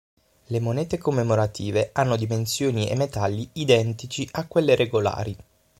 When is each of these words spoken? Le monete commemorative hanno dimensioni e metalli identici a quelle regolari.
Le 0.47 0.59
monete 0.59 0.97
commemorative 0.97 1.91
hanno 1.93 2.15
dimensioni 2.15 2.89
e 2.89 2.95
metalli 2.95 3.47
identici 3.53 4.27
a 4.31 4.47
quelle 4.47 4.73
regolari. 4.73 5.37